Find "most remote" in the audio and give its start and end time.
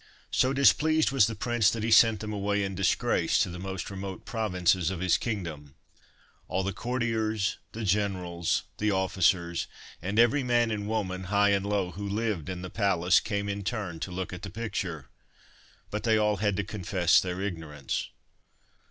3.59-4.25